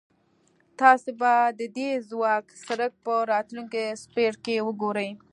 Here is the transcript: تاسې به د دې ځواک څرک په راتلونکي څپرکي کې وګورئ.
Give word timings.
تاسې 0.79 1.11
به 1.19 1.33
د 1.59 1.61
دې 1.77 1.91
ځواک 2.09 2.45
څرک 2.65 2.91
په 3.05 3.13
راتلونکي 3.33 3.83
څپرکي 4.01 4.41
کې 4.57 4.65
وګورئ. 4.67 5.09